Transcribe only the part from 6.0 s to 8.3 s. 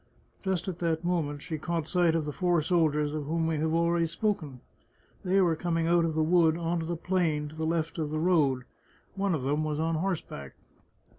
of the wood on to the plain to the left of the